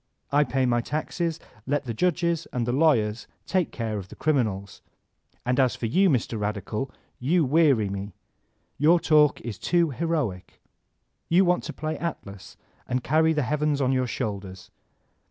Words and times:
I 0.31 0.43
pay 0.45 0.65
my 0.65 0.81
taxes; 0.81 1.39
let 1.67 1.85
the 1.85 1.93
judges 1.93 2.47
and 2.51 2.65
the 2.65 2.71
lawyers 2.71 3.27
take 3.45 3.71
care 3.71 3.99
of 3.99 4.07
the 4.09 4.15
criminals. 4.15 4.81
And 5.45 5.59
as 5.59 5.75
for 5.75 5.85
you, 5.85 6.09
Mr. 6.09 6.39
Radical, 6.39 6.89
you 7.19 7.45
weary 7.45 7.87
me. 7.87 8.15
Your 8.79 8.99
talk 8.99 9.39
is 9.41 9.59
too 9.59 9.91
heroic. 9.91 10.59
You 11.29 11.45
want 11.45 11.63
to 11.65 11.73
play 11.73 11.99
Atlas 11.99 12.57
and 12.87 13.03
carry 13.03 13.31
the 13.31 13.43
heavens 13.43 13.79
on 13.79 13.91
your 13.91 14.07
shoulders. 14.07 14.71